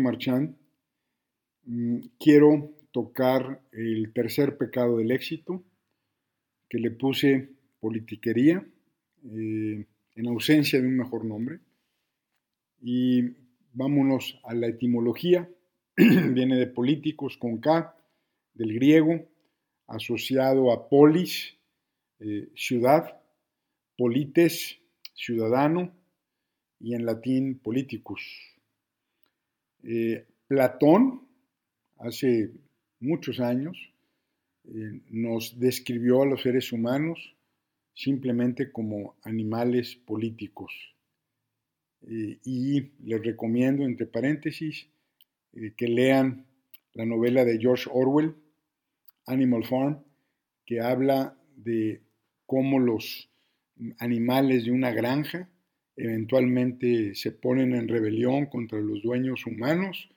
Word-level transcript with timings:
Marchán, 0.00 0.56
mm, 1.64 1.98
quiero 2.18 2.70
tocar 2.92 3.62
el 3.72 4.12
tercer 4.12 4.56
pecado 4.56 4.98
del 4.98 5.10
éxito, 5.10 5.64
que 6.68 6.78
le 6.78 6.90
puse 6.90 7.50
politiquería, 7.80 8.64
eh, 9.24 9.86
en 10.14 10.28
ausencia 10.28 10.80
de 10.80 10.86
un 10.86 10.96
mejor 10.96 11.24
nombre. 11.24 11.60
Y 12.80 13.22
vámonos 13.72 14.40
a 14.44 14.54
la 14.54 14.68
etimología, 14.68 15.50
viene 15.96 16.56
de 16.56 16.66
políticos 16.68 17.36
con 17.36 17.58
K, 17.58 17.96
del 18.54 18.74
griego, 18.74 19.28
asociado 19.88 20.72
a 20.72 20.88
polis, 20.88 21.58
eh, 22.20 22.50
ciudad, 22.54 23.20
polites, 23.96 24.78
ciudadano, 25.14 25.92
y 26.78 26.94
en 26.94 27.06
latín 27.06 27.60
politicus. 27.60 28.51
Eh, 29.84 30.26
Platón, 30.46 31.26
hace 31.98 32.50
muchos 33.00 33.40
años, 33.40 33.76
eh, 34.64 35.00
nos 35.10 35.58
describió 35.58 36.22
a 36.22 36.26
los 36.26 36.42
seres 36.42 36.72
humanos 36.72 37.34
simplemente 37.94 38.70
como 38.72 39.16
animales 39.22 39.96
políticos. 39.96 40.72
y 42.04 42.90
les 43.04 43.22
recomiendo, 43.22 43.84
entre 43.84 44.06
paréntesis, 44.06 44.88
que 45.76 45.86
lean 45.86 46.46
la 46.94 47.06
novela 47.06 47.44
de 47.44 47.60
George 47.60 47.88
Orwell, 47.92 48.34
Animal 49.26 49.64
Farm, 49.64 50.02
que 50.66 50.80
habla 50.80 51.38
de 51.54 52.02
cómo 52.44 52.80
los 52.80 53.30
animales 53.98 54.64
de 54.64 54.72
una 54.72 54.90
granja 54.90 55.48
eventualmente 55.96 57.14
se 57.14 57.32
ponen 57.32 57.74
en 57.74 57.88
rebelión 57.88 58.46
contra 58.46 58.80
los 58.80 59.02
dueños 59.02 59.46
humanos, 59.46 60.10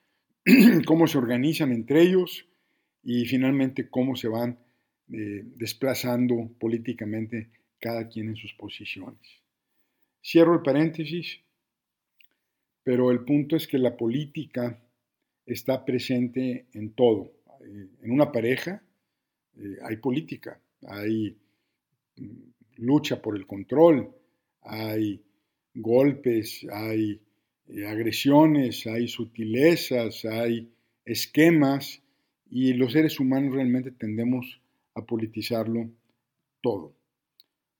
cómo 0.86 1.08
se 1.08 1.18
organizan 1.18 1.72
entre 1.72 2.02
ellos 2.02 2.48
y 3.04 3.26
finalmente 3.26 3.90
cómo 3.90 4.16
se 4.16 4.28
van 4.28 4.59
eh, 5.12 5.44
desplazando 5.56 6.50
políticamente 6.59 7.50
cada 7.80 8.08
quien 8.08 8.30
en 8.30 8.36
sus 8.36 8.54
posiciones. 8.54 9.44
Cierro 10.23 10.56
el 10.56 10.62
paréntesis, 10.62 11.40
pero 12.84 13.12
el 13.12 13.23
punto 13.23 13.56
es 13.56 13.67
que 13.67 13.78
la 13.78 13.95
política 13.95 14.80
está 15.45 15.86
presente 15.86 16.66
en 16.73 16.94
todo. 16.94 17.34
Eh, 17.62 17.88
en 18.02 18.12
una 18.12 18.32
pareja 18.32 18.82
eh, 19.58 19.78
hay 19.84 19.98
política, 19.98 20.60
hay 20.88 21.38
mm, 22.17 22.28
lucha 22.78 23.22
por 23.22 23.36
el 23.36 23.45
control, 23.45 24.10
hay 24.62 25.22
golpes, 25.76 26.66
hay 26.72 27.22
eh, 27.68 27.86
agresiones, 27.86 28.88
hay 28.88 29.08
sutilezas, 29.08 30.26
hay 30.26 30.72
esquemas 31.06 32.02
y 32.50 32.73
los 32.73 32.94
seres 32.94 33.20
humanos 33.20 33.54
realmente 33.54 33.92
tendemos 33.92 34.62
a 34.95 35.06
politizarlo 35.06 35.90
todo. 36.62 36.94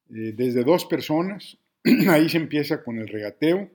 desde 0.08 0.64
dos 0.64 0.86
personas, 0.86 1.58
ahí 2.10 2.30
se 2.30 2.38
empieza 2.38 2.84
con 2.84 3.00
el 3.00 3.08
regateo, 3.08 3.72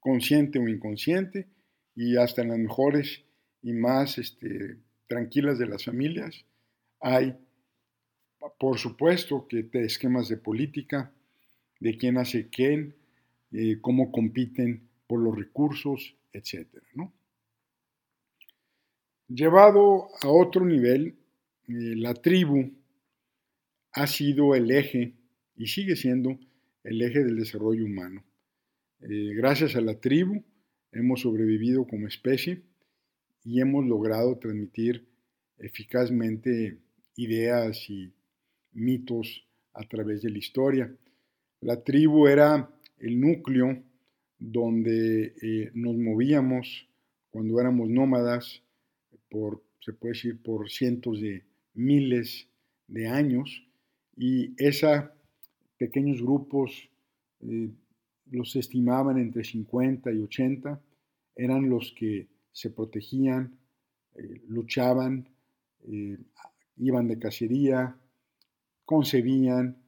consciente 0.00 0.58
o 0.58 0.68
inconsciente, 0.68 1.46
y 1.94 2.16
hasta 2.16 2.42
en 2.42 2.48
las 2.48 2.58
mejores 2.58 3.22
y 3.62 3.72
más 3.72 4.18
este, 4.18 4.76
tranquilas 5.06 5.58
de 5.58 5.66
las 5.66 5.84
familias 5.84 6.44
hay, 7.00 7.36
por 8.58 8.78
supuesto, 8.78 9.46
que 9.48 9.68
esquemas 9.72 10.28
de 10.28 10.36
política, 10.36 11.12
de 11.80 11.96
quién 11.96 12.16
hace 12.16 12.48
quién, 12.48 12.94
eh, 13.52 13.78
cómo 13.80 14.10
compiten 14.10 14.88
por 15.06 15.20
los 15.20 15.36
recursos, 15.36 16.16
etc. 16.32 16.68
Llevado 19.28 20.08
a 20.22 20.28
otro 20.28 20.64
nivel, 20.64 21.16
eh, 21.68 21.94
la 21.96 22.14
tribu 22.14 22.72
ha 23.92 24.06
sido 24.06 24.54
el 24.54 24.70
eje 24.70 25.14
y 25.56 25.66
sigue 25.66 25.96
siendo 25.96 26.38
el 26.82 27.02
eje 27.02 27.22
del 27.22 27.36
desarrollo 27.36 27.84
humano. 27.84 28.24
Eh, 29.00 29.34
gracias 29.34 29.76
a 29.76 29.80
la 29.80 30.00
tribu, 30.00 30.42
hemos 30.92 31.20
sobrevivido 31.20 31.86
como 31.86 32.06
especie 32.06 32.62
y 33.44 33.60
hemos 33.60 33.84
logrado 33.86 34.38
transmitir 34.38 35.06
eficazmente 35.58 36.78
ideas 37.16 37.88
y 37.90 38.12
mitos 38.72 39.46
a 39.74 39.86
través 39.86 40.22
de 40.22 40.30
la 40.30 40.38
historia. 40.38 40.94
La 41.60 41.82
tribu 41.82 42.26
era 42.26 42.70
el 43.02 43.20
núcleo 43.20 43.82
donde 44.38 45.34
eh, 45.42 45.70
nos 45.74 45.96
movíamos 45.96 46.88
cuando 47.30 47.60
éramos 47.60 47.88
nómadas 47.88 48.62
por, 49.28 49.62
se 49.80 49.92
puede 49.92 50.14
decir, 50.14 50.42
por 50.42 50.70
cientos 50.70 51.20
de 51.20 51.44
miles 51.74 52.48
de 52.86 53.08
años. 53.08 53.66
Y 54.16 54.54
esos 54.56 55.04
pequeños 55.76 56.22
grupos 56.22 56.88
eh, 57.40 57.70
los 58.30 58.54
estimaban 58.56 59.18
entre 59.18 59.44
50 59.44 60.12
y 60.12 60.20
80, 60.20 60.80
eran 61.34 61.68
los 61.68 61.92
que 61.98 62.28
se 62.52 62.70
protegían, 62.70 63.58
eh, 64.14 64.42
luchaban, 64.48 65.28
iban 66.76 67.08
de 67.08 67.18
cacería, 67.18 67.96
concebían 68.84 69.82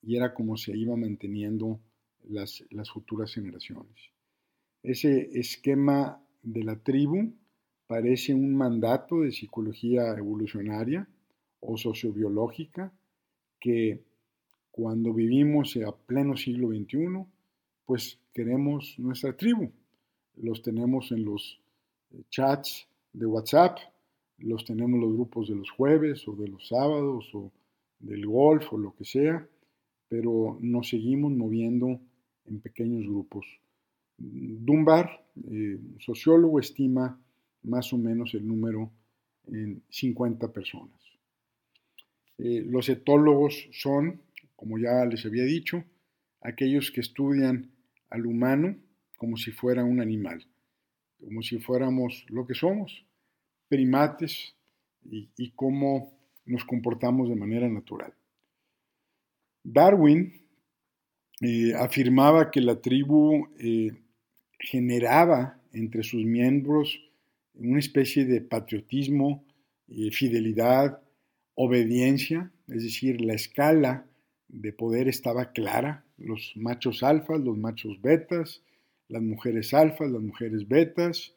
y 0.00 0.16
era 0.16 0.32
como 0.32 0.56
se 0.56 0.74
iba 0.74 0.96
manteniendo 0.96 1.80
las, 2.28 2.90
futuras 2.92 3.32
generaciones. 3.32 3.94
Ese 4.82 5.30
esquema 5.38 6.22
de 6.42 6.64
la 6.64 6.76
tribu 6.76 7.32
parece 7.86 8.34
un 8.34 8.54
mandato 8.54 9.20
de 9.20 9.32
psicología 9.32 10.14
evolucionaria 10.16 11.08
o 11.60 11.76
sociobiológica 11.76 12.92
que 13.60 14.02
cuando 14.70 15.12
vivimos 15.12 15.76
a 15.76 15.92
pleno 15.92 16.36
siglo 16.36 16.68
XXI 16.68 17.24
pues 17.86 18.18
queremos 18.32 18.98
nuestra 18.98 19.36
tribu. 19.36 19.70
Los 20.36 20.62
tenemos 20.62 21.12
en 21.12 21.24
los 21.24 21.60
eh, 22.10 22.22
chats 22.30 22.86
de 23.12 23.26
WhatsApp, 23.26 23.78
los 24.38 24.64
tenemos 24.64 24.94
en 24.94 25.00
los 25.00 25.12
grupos 25.12 25.48
de 25.48 25.54
los 25.54 25.70
jueves 25.70 26.26
o 26.26 26.34
de 26.34 26.48
los 26.48 26.68
sábados 26.68 27.30
o 27.34 27.52
del 28.00 28.26
golf 28.26 28.72
o 28.72 28.78
lo 28.78 28.94
que 28.94 29.04
sea, 29.04 29.46
pero 30.08 30.58
nos 30.60 30.88
seguimos 30.88 31.32
moviendo 31.32 32.00
en 32.46 32.60
pequeños 32.60 33.04
grupos. 33.04 33.46
Dunbar, 34.16 35.24
eh, 35.50 35.78
sociólogo, 35.98 36.60
estima 36.60 37.18
más 37.62 37.92
o 37.92 37.98
menos 37.98 38.34
el 38.34 38.46
número 38.46 38.90
en 39.46 39.82
50 39.88 40.52
personas. 40.52 41.00
Eh, 42.38 42.64
los 42.66 42.88
etólogos 42.88 43.68
son, 43.72 44.20
como 44.56 44.78
ya 44.78 45.04
les 45.04 45.24
había 45.24 45.44
dicho, 45.44 45.84
aquellos 46.40 46.90
que 46.90 47.00
estudian 47.00 47.70
al 48.10 48.26
humano 48.26 48.76
como 49.16 49.36
si 49.36 49.52
fuera 49.52 49.84
un 49.84 50.00
animal, 50.00 50.46
como 51.18 51.42
si 51.42 51.58
fuéramos 51.58 52.26
lo 52.28 52.46
que 52.46 52.54
somos, 52.54 53.04
primates, 53.68 54.54
y, 55.10 55.50
cómo 55.50 56.12
nos 56.46 56.64
comportamos 56.64 57.28
de 57.28 57.36
manera 57.36 57.68
natural. 57.68 58.14
Darwin 59.62 60.43
eh, 61.46 61.74
afirmaba 61.74 62.50
que 62.50 62.62
la 62.62 62.80
tribu 62.80 63.48
eh, 63.58 63.92
generaba 64.58 65.60
entre 65.74 66.02
sus 66.02 66.24
miembros 66.24 66.98
una 67.52 67.80
especie 67.80 68.24
de 68.24 68.40
patriotismo, 68.40 69.44
eh, 69.88 70.10
fidelidad, 70.10 71.02
obediencia, 71.54 72.50
es 72.68 72.84
decir, 72.84 73.20
la 73.20 73.34
escala 73.34 74.06
de 74.48 74.72
poder 74.72 75.06
estaba 75.06 75.52
clara, 75.52 76.06
los 76.16 76.54
machos 76.56 77.02
alfas, 77.02 77.38
los 77.40 77.58
machos 77.58 78.00
betas, 78.00 78.62
las 79.08 79.20
mujeres 79.20 79.74
alfas, 79.74 80.10
las 80.10 80.22
mujeres 80.22 80.66
betas, 80.66 81.34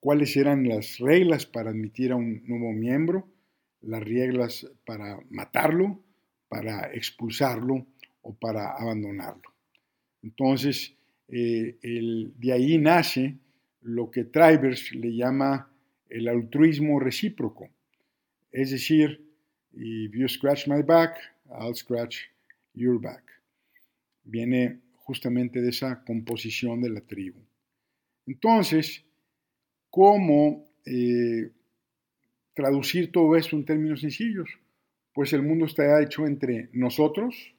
cuáles 0.00 0.36
eran 0.36 0.68
las 0.68 0.98
reglas 0.98 1.46
para 1.46 1.70
admitir 1.70 2.10
a 2.10 2.16
un 2.16 2.42
nuevo 2.48 2.72
miembro, 2.72 3.28
las 3.82 4.02
reglas 4.02 4.66
para 4.84 5.20
matarlo, 5.30 6.00
para 6.48 6.92
expulsarlo 6.92 7.86
o 8.24 8.34
para 8.34 8.72
abandonarlo. 8.72 9.54
Entonces, 10.22 10.94
eh, 11.28 11.76
de 12.36 12.52
ahí 12.52 12.76
nace 12.78 13.36
lo 13.82 14.10
que 14.10 14.24
Trivers 14.24 14.92
le 14.92 15.14
llama 15.14 15.70
el 16.08 16.28
altruismo 16.28 16.98
recíproco. 16.98 17.68
Es 18.50 18.70
decir, 18.70 19.24
if 19.72 20.12
you 20.12 20.28
scratch 20.28 20.66
my 20.66 20.82
back, 20.82 21.16
I'll 21.48 21.74
scratch 21.74 22.16
your 22.74 23.00
back 23.00 23.34
viene 24.24 24.80
justamente 24.94 25.60
de 25.60 25.68
esa 25.68 26.02
composición 26.04 26.80
de 26.80 26.90
la 26.90 27.00
tribu. 27.00 27.40
Entonces, 28.26 29.04
¿cómo 29.90 30.66
eh, 30.86 31.50
traducir 32.54 33.12
todo 33.12 33.36
esto 33.36 33.56
en 33.56 33.64
términos 33.64 34.00
sencillos? 34.00 34.48
Pues 35.12 35.32
el 35.32 35.42
mundo 35.42 35.66
está 35.66 36.02
hecho 36.02 36.26
entre 36.26 36.70
nosotros 36.72 37.53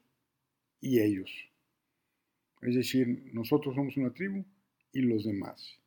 y 0.86 1.00
ellos. 1.02 1.32
Es 2.62 2.76
decir, 2.76 3.32
nosotros 3.34 3.74
somos 3.74 3.98
una 3.98 4.14
tribu 4.14 4.46
y 4.94 5.02
los 5.02 5.26
demás. 5.26 5.80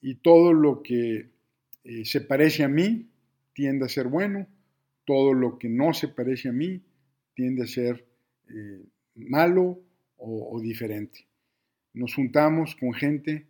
y 0.00 0.16
todo 0.16 0.52
lo 0.52 0.82
que 0.82 1.30
eh, 1.82 2.04
se 2.04 2.20
parece 2.20 2.62
a 2.62 2.68
mí 2.68 3.10
tiende 3.52 3.86
a 3.86 3.88
ser 3.88 4.06
bueno, 4.06 4.46
todo 5.04 5.32
lo 5.32 5.58
que 5.58 5.68
no 5.68 5.92
se 5.94 6.08
parece 6.08 6.48
a 6.50 6.52
mí 6.52 6.82
tiende 7.34 7.64
a 7.64 7.66
ser 7.66 8.06
eh, 8.48 8.84
malo 9.14 9.80
o, 10.18 10.60
diferente. 10.60 11.26
Nos 11.92 12.14
juntamos 12.14 12.76
con 12.76 12.92
gente 12.92 13.46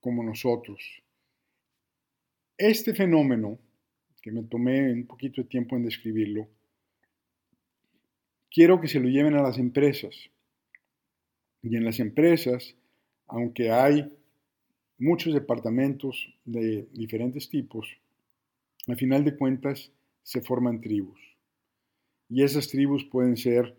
como 0.00 0.22
nosotros. 0.22 1.02
Este 2.56 2.94
fenómeno, 2.94 3.58
que 4.20 4.32
me 4.32 4.42
tomé 4.42 4.92
un 4.92 5.06
poquito 5.06 5.42
de 5.42 5.48
tiempo 5.48 5.76
en 5.76 5.84
describirlo, 5.84 6.48
quiero 8.50 8.80
que 8.80 8.88
se 8.88 9.00
lo 9.00 9.08
lleven 9.08 9.34
a 9.34 9.42
las 9.42 9.58
empresas. 9.58 10.30
Y 11.62 11.76
en 11.76 11.84
las 11.84 12.00
empresas, 12.00 12.76
aunque 13.26 13.70
hay 13.70 14.10
muchos 14.98 15.34
departamentos 15.34 16.32
de 16.44 16.88
diferentes 16.92 17.48
tipos, 17.48 17.88
al 18.86 18.96
final 18.96 19.24
de 19.24 19.36
cuentas 19.36 19.92
se 20.22 20.40
forman 20.40 20.80
tribus. 20.80 21.20
Y 22.28 22.42
esas 22.42 22.68
tribus 22.68 23.04
pueden 23.04 23.36
ser 23.36 23.76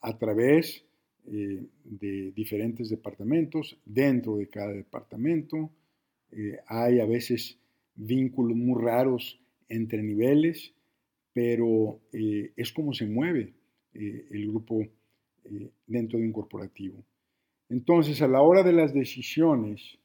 a 0.00 0.18
través 0.18 0.84
eh, 1.26 1.64
de 1.84 2.32
diferentes 2.32 2.90
departamentos, 2.90 3.78
dentro 3.84 4.36
de 4.36 4.48
cada 4.48 4.72
departamento. 4.72 5.70
Eh, 6.32 6.58
hay 6.66 7.00
a 7.00 7.06
veces 7.06 7.58
vínculos 7.94 8.56
muy 8.56 8.82
raros 8.82 9.40
entre 9.68 10.02
niveles, 10.02 10.74
pero 11.32 12.00
eh, 12.12 12.52
es 12.56 12.72
como 12.72 12.92
se 12.92 13.06
mueve 13.06 13.54
el 13.94 14.48
grupo 14.48 14.84
dentro 15.86 16.18
de 16.18 16.24
un 16.24 16.32
corporativo. 16.32 17.04
Entonces, 17.68 18.20
a 18.22 18.28
la 18.28 18.42
hora 18.42 18.62
de 18.62 18.72
las 18.72 18.92
decisiones, 18.92 19.98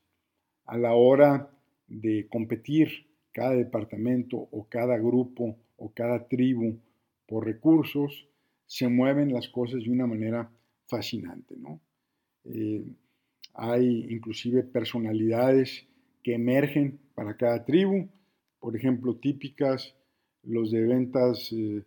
a 0.65 0.77
la 0.77 0.93
hora 0.93 1.51
de 1.87 2.27
competir 2.29 3.07
cada 3.31 3.51
departamento 3.51 4.37
o 4.37 4.67
cada 4.69 4.97
grupo 4.97 5.57
o 5.77 5.91
cada 5.93 6.27
tribu 6.27 6.79
por 7.27 7.45
recursos, 7.45 8.27
se 8.65 8.87
mueven 8.87 9.33
las 9.33 9.49
cosas 9.49 9.83
de 9.83 9.89
una 9.89 10.05
manera 10.05 10.51
fascinante. 10.87 11.55
Eh, 12.45 12.83
hay 13.53 14.07
inclusive 14.09 14.63
personalidades 14.63 15.87
que 16.23 16.35
emergen 16.35 16.99
para 17.15 17.35
cada 17.35 17.65
tribu, 17.65 18.07
por 18.59 18.75
ejemplo, 18.75 19.15
típicas, 19.15 19.95
los 20.43 20.71
de 20.71 20.81
ventas 20.81 21.51
eh, 21.51 21.83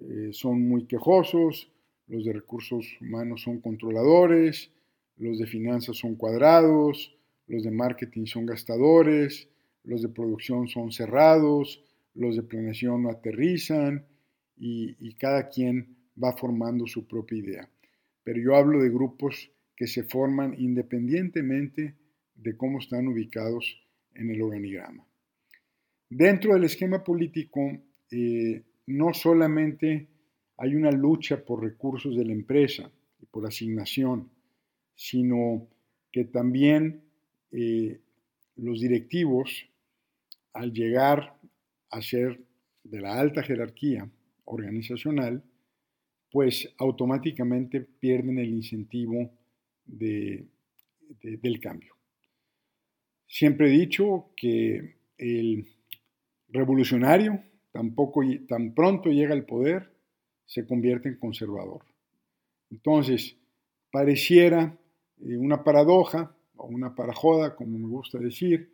eh, 0.00 0.30
son 0.32 0.68
muy 0.68 0.86
quejosos, 0.86 1.70
los 2.06 2.24
de 2.24 2.32
recursos 2.32 2.86
humanos 3.00 3.42
son 3.42 3.60
controladores, 3.60 4.70
los 5.16 5.38
de 5.38 5.46
finanzas 5.46 5.96
son 5.96 6.16
cuadrados, 6.16 7.16
los 7.46 7.62
de 7.62 7.70
marketing 7.70 8.26
son 8.26 8.46
gastadores, 8.46 9.48
los 9.84 10.02
de 10.02 10.08
producción 10.08 10.68
son 10.68 10.90
cerrados, 10.90 11.82
los 12.14 12.36
de 12.36 12.42
planeación 12.42 13.02
no 13.02 13.10
aterrizan 13.10 14.06
y, 14.56 15.14
cada 15.14 15.48
quien 15.48 15.96
va 16.22 16.32
formando 16.32 16.86
su 16.86 17.06
propia 17.06 17.38
idea. 17.38 17.70
Pero 18.22 18.40
yo 18.40 18.56
hablo 18.56 18.82
de 18.82 18.90
grupos 18.90 19.50
que 19.76 19.86
se 19.86 20.04
forman 20.04 20.54
independientemente 20.58 21.94
de 22.34 22.56
cómo 22.56 22.78
están 22.78 23.08
ubicados 23.08 23.82
en 24.14 24.30
el 24.30 24.42
organigrama. 24.42 25.04
Dentro 26.08 26.54
del 26.54 26.64
esquema 26.64 27.02
político, 27.02 27.60
eh, 28.10 28.62
no 28.86 29.14
solamente 29.14 30.08
hay 30.56 30.74
una 30.74 30.90
lucha 30.90 31.44
por 31.44 31.62
recursos 31.62 32.16
de 32.16 32.24
la 32.24 32.32
empresa 32.32 32.90
y 33.20 33.26
por 33.26 33.46
asignación, 33.46 34.30
sino 34.94 35.66
que 36.12 36.24
también 36.24 37.02
eh, 37.50 38.00
los 38.56 38.80
directivos, 38.80 39.68
al 40.52 40.72
llegar 40.72 41.36
a 41.90 42.02
ser 42.02 42.40
de 42.84 43.00
la 43.00 43.18
alta 43.18 43.42
jerarquía 43.42 44.08
organizacional, 44.44 45.42
pues 46.30 46.72
automáticamente 46.78 47.80
pierden 47.80 48.38
el 48.38 48.50
incentivo 48.50 49.30
del 49.86 51.60
cambio. 51.60 51.94
Siempre 53.26 53.68
he 53.68 53.78
dicho 53.78 54.30
que 54.36 54.96
el 55.16 55.66
revolucionario, 56.48 57.40
tampoco, 57.74 58.22
tan 58.46 58.72
pronto 58.72 59.10
llega 59.10 59.34
al 59.34 59.44
poder, 59.44 59.90
se 60.46 60.64
convierte 60.64 61.08
en 61.08 61.18
conservador. 61.18 61.82
Entonces, 62.70 63.36
pareciera 63.90 64.78
eh, 65.18 65.36
una 65.36 65.64
paradoja 65.64 66.36
o 66.54 66.68
una 66.68 66.94
parajoda, 66.94 67.56
como 67.56 67.76
me 67.76 67.88
gusta 67.88 68.18
decir, 68.18 68.70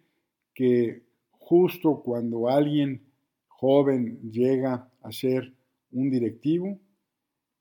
que 0.54 1.02
justo 1.30 2.02
cuando 2.02 2.50
alguien 2.50 3.00
joven 3.48 4.20
llega 4.30 4.92
a 5.00 5.12
ser 5.12 5.54
un 5.92 6.10
directivo, 6.10 6.78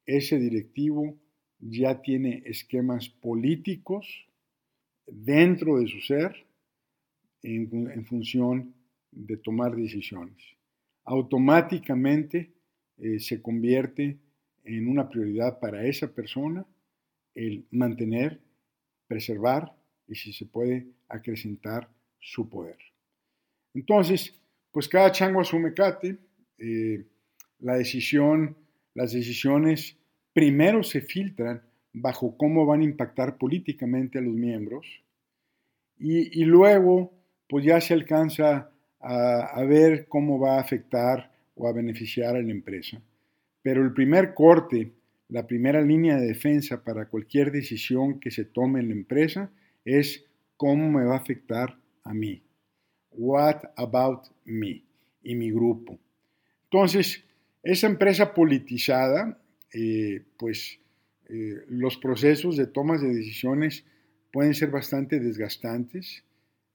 ese 0.06 0.39
directivo 0.39 1.15
ya 1.59 2.01
tiene 2.01 2.44
esquemas 2.45 3.07
políticos 3.07 4.27
dentro 5.07 5.80
de 5.80 5.88
su 5.88 6.01
ser 6.01 6.35
en, 7.44 8.06
función 8.06 8.74
de 9.12 9.38
tomar 9.38 9.74
decisiones. 9.74 10.58
Automáticamente 11.09 12.51
eh, 12.97 13.19
se 13.19 13.41
convierte 13.41 14.19
en 14.63 14.88
una 14.88 15.09
prioridad 15.09 15.59
para 15.59 15.83
esa 15.83 16.13
persona 16.13 16.63
el 17.33 17.65
mantener, 17.71 18.39
preservar 19.07 19.75
y 20.07 20.13
si 20.13 20.31
se 20.31 20.45
puede 20.45 20.85
acrecentar 21.07 21.89
su 22.19 22.47
poder. 22.47 22.77
Entonces, 23.73 24.39
pues 24.71 24.88
cada 24.88 25.11
chango 25.11 25.41
asume 25.41 25.73
cate, 25.73 26.19
eh, 26.59 27.03
la 27.57 27.77
decisión, 27.77 28.56
las 28.94 29.11
decisiones 29.11 29.97
primero 30.31 30.83
se 30.83 31.01
filtran 31.01 31.63
bajo 31.91 32.38
cómo 32.38 32.67
van 32.67 32.81
a 32.81 32.83
impactar 32.83 33.39
políticamente 33.39 34.19
a 34.19 34.21
los 34.21 34.35
miembros 34.35 34.85
y, 35.97 36.45
luego 36.45 37.11
pues 37.47 37.65
ya 37.65 37.81
se 37.81 37.95
alcanza 37.95 38.69
a, 39.00 39.63
ver 39.63 40.07
cómo 40.07 40.40
va 40.40 40.57
a 40.57 40.62
afectar 40.62 41.31
o 41.56 41.68
a 41.68 41.74
beneficiar 41.74 42.36
a 42.36 42.42
la 42.42 42.51
empresa. 42.51 43.01
Pero 43.62 43.84
el 43.84 43.94
primer 43.94 44.34
corte, 44.34 44.92
la 45.28 45.48
primera 45.48 45.81
línea 45.81 46.18
de 46.18 46.28
defensa 46.28 46.84
para 46.84 47.07
cualquier 47.07 47.51
decisión 47.51 48.19
que 48.19 48.31
se 48.31 48.46
tome 48.46 48.80
en 48.80 48.90
la 48.90 48.96
empresa 48.96 49.51
es 49.86 50.25
cómo 50.57 50.90
me 50.92 51.06
va 51.06 51.16
a 51.16 51.19
afectar 51.19 51.78
a 52.04 52.13
mí. 52.13 52.42
What 53.12 53.62
about 53.75 54.28
me 54.46 54.83
y 55.23 55.35
mi 55.35 55.52
grupo. 55.52 56.00
Entonces, 56.66 57.23
esa 57.64 57.88
empresa 57.88 58.33
politizada, 58.33 59.38
eh, 59.73 60.23
pues 60.38 60.80
eh, 61.28 61.64
los 61.68 61.97
procesos 61.97 62.57
de 62.57 62.68
tomas 62.68 63.02
de 63.02 63.14
decisiones 63.14 63.85
pueden 64.31 64.54
ser 64.54 64.71
bastante 64.71 65.19
desgastantes. 65.19 66.23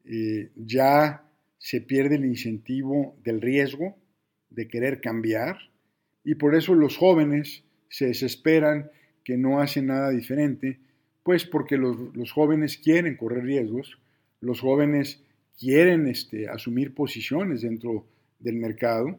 Eh, 0.04 0.50
ya 0.56 1.24
se 1.64 1.80
pierde 1.80 2.16
el 2.16 2.26
incentivo 2.26 3.16
del 3.24 3.40
riesgo 3.40 3.96
de 4.50 4.68
querer 4.68 5.00
cambiar 5.00 5.56
y 6.22 6.34
por 6.34 6.54
eso 6.54 6.74
los 6.74 6.98
jóvenes 6.98 7.64
se 7.88 8.08
desesperan 8.08 8.90
que 9.24 9.38
no 9.38 9.62
hacen 9.62 9.86
nada 9.86 10.10
diferente, 10.10 10.78
pues 11.22 11.46
porque 11.46 11.78
los, 11.78 11.96
jóvenes 12.32 12.76
quieren 12.76 13.16
correr 13.16 13.44
riesgos, 13.44 13.98
los 14.42 14.60
jóvenes 14.60 15.22
quieren 15.58 16.06
este, 16.06 16.50
asumir 16.50 16.94
posiciones 16.94 17.62
dentro 17.62 18.06
del 18.40 18.56
mercado 18.56 19.18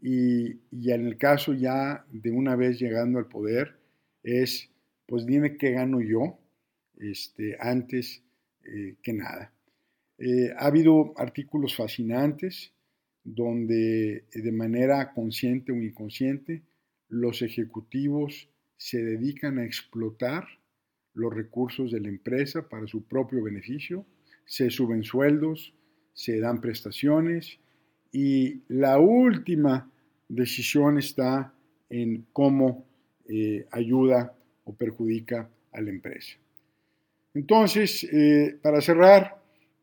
y, 0.00 0.52
en 0.72 1.06
el 1.06 1.18
caso 1.18 1.52
ya 1.52 2.06
de 2.10 2.30
una 2.30 2.56
vez 2.56 2.78
llegando 2.78 3.18
al 3.18 3.26
poder 3.26 3.76
es, 4.22 4.70
pues 5.04 5.26
dime 5.26 5.58
qué 5.58 5.72
gano 5.72 6.00
yo 6.00 6.38
este, 6.98 7.54
antes 7.60 8.22
eh, 8.64 8.94
que 9.02 9.12
nada. 9.12 9.52
Eh, 10.24 10.52
ha 10.56 10.66
habido 10.66 11.14
artículos 11.16 11.74
fascinantes 11.74 12.72
donde 13.24 14.24
de 14.32 14.52
manera 14.52 15.12
consciente 15.12 15.72
o 15.72 15.82
inconsciente 15.82 16.62
los 17.08 17.42
ejecutivos 17.42 18.48
se 18.76 19.02
dedican 19.02 19.58
a 19.58 19.64
explotar 19.64 20.46
los 21.14 21.34
recursos 21.34 21.90
de 21.90 21.98
la 21.98 22.08
empresa 22.08 22.68
para 22.68 22.86
su 22.86 23.02
propio 23.02 23.42
beneficio, 23.42 24.06
se 24.46 24.70
suben 24.70 25.02
sueldos, 25.02 25.74
se 26.14 26.38
dan 26.38 26.60
prestaciones 26.60 27.58
y 28.12 28.62
la 28.68 29.00
última 29.00 29.90
decisión 30.28 30.98
está 30.98 31.52
en 31.90 32.26
cómo 32.32 32.86
eh, 33.28 33.66
ayuda 33.72 34.36
o 34.62 34.72
perjudica 34.72 35.50
a 35.72 35.80
la 35.80 35.90
empresa. 35.90 36.38
Entonces, 37.34 38.04
eh, 38.04 38.56
para 38.62 38.80
cerrar, 38.80 39.41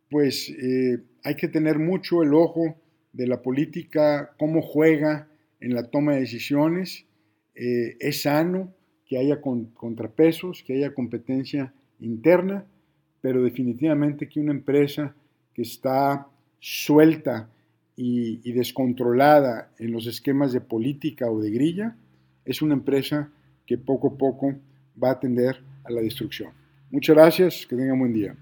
pues 0.09 0.49
eh, 0.49 0.99
hay 1.23 1.35
que 1.35 1.47
tener 1.47 1.79
mucho 1.79 2.23
el 2.23 2.33
ojo 2.33 2.75
de 3.13 3.27
la 3.27 3.41
política, 3.41 4.33
cómo 4.37 4.61
juega 4.61 5.27
en 5.59 5.73
la 5.73 5.83
toma 5.83 6.13
de 6.13 6.21
decisiones. 6.21 7.05
es 7.55 8.21
sano 8.21 8.73
que 9.05 9.17
haya 9.17 9.41
contrapesos, 9.41 10.63
que 10.63 10.75
haya 10.75 10.93
competencia 10.93 11.73
interna, 11.99 12.65
pero 13.21 13.43
definitivamente 13.43 14.29
que 14.29 14.39
una 14.39 14.51
empresa 14.51 15.15
que 15.53 15.63
está 15.63 16.27
suelta 16.59 17.49
y, 17.97 18.39
y, 18.47 18.53
descontrolada 18.53 19.71
en 19.77 19.91
los 19.91 20.07
esquemas 20.07 20.53
de 20.53 20.61
política 20.61 21.29
o 21.29 21.41
de 21.41 21.51
grilla, 21.51 21.97
es 22.45 22.61
una 22.61 22.75
empresa 22.75 23.29
que 23.65 23.77
poco 23.77 24.07
a 24.09 24.17
poco 24.17 24.55
va 25.01 25.11
a 25.11 25.19
tender 25.19 25.61
a 25.83 25.91
la 25.91 26.01
destrucción. 26.01 26.51
Muchas 26.91 27.15
gracias, 27.15 27.65
que 27.67 27.75
tengan 27.75 27.99
buen 27.99 28.13
día. 28.13 28.35